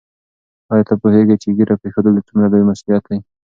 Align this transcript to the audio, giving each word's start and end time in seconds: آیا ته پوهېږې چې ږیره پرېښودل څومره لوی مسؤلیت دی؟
آیا 0.71 0.83
ته 0.87 0.93
پوهېږې 1.01 1.35
چې 1.41 1.47
ږیره 1.57 1.75
پرېښودل 1.81 2.13
څومره 2.27 2.47
لوی 2.51 2.63
مسؤلیت 2.69 3.03
دی؟ 3.09 3.19